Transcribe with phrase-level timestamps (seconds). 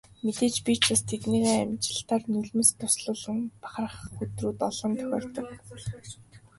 [0.25, 5.47] Мэдээж би ч бас тэднийхээ амжилтаар нулимс дуслуулан бахархах өдрүүд олон тохиолддог.